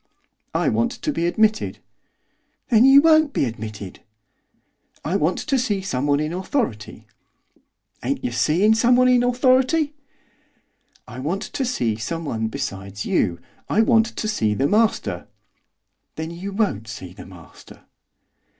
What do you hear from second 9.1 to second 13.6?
authority?' 'I want to see someone besides you,